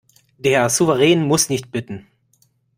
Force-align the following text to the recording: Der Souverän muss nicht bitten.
Der 0.39 0.67
Souverän 0.69 1.21
muss 1.21 1.49
nicht 1.49 1.71
bitten. 1.71 2.07